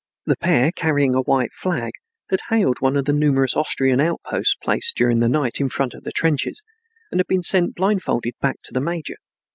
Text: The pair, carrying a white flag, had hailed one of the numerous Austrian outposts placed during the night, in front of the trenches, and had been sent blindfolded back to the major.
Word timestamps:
The 0.25 0.35
pair, 0.35 0.71
carrying 0.71 1.13
a 1.13 1.21
white 1.21 1.53
flag, 1.53 1.91
had 2.31 2.39
hailed 2.49 2.77
one 2.81 2.97
of 2.97 3.05
the 3.05 3.13
numerous 3.13 3.55
Austrian 3.55 4.01
outposts 4.01 4.55
placed 4.55 4.95
during 4.97 5.19
the 5.19 5.29
night, 5.29 5.59
in 5.61 5.69
front 5.69 5.93
of 5.93 6.05
the 6.05 6.11
trenches, 6.11 6.63
and 7.11 7.19
had 7.19 7.27
been 7.27 7.43
sent 7.43 7.75
blindfolded 7.75 8.33
back 8.41 8.57
to 8.63 8.73
the 8.73 8.81
major. 8.81 9.17